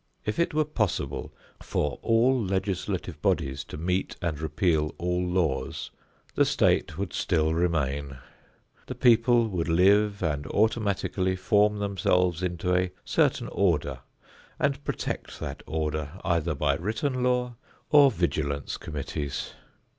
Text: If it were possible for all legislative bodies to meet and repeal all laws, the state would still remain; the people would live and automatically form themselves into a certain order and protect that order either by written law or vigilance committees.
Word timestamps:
If 0.25 0.39
it 0.39 0.51
were 0.55 0.65
possible 0.65 1.31
for 1.61 1.99
all 2.01 2.43
legislative 2.43 3.21
bodies 3.21 3.63
to 3.65 3.77
meet 3.77 4.15
and 4.19 4.39
repeal 4.41 4.95
all 4.97 5.23
laws, 5.23 5.91
the 6.33 6.43
state 6.43 6.97
would 6.97 7.13
still 7.13 7.53
remain; 7.53 8.17
the 8.87 8.95
people 8.95 9.47
would 9.49 9.67
live 9.69 10.23
and 10.23 10.47
automatically 10.47 11.35
form 11.35 11.77
themselves 11.77 12.41
into 12.41 12.73
a 12.75 12.89
certain 13.05 13.47
order 13.49 13.99
and 14.57 14.83
protect 14.83 15.39
that 15.39 15.61
order 15.67 16.13
either 16.25 16.55
by 16.55 16.73
written 16.77 17.21
law 17.23 17.53
or 17.91 18.09
vigilance 18.09 18.77
committees. 18.77 19.53